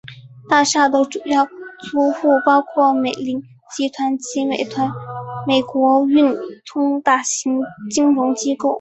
[0.49, 3.39] 大厦的主要租户包括美林
[3.71, 4.43] 集团及
[5.45, 6.35] 美国运
[6.65, 7.59] 通大型
[7.91, 8.69] 金融机构。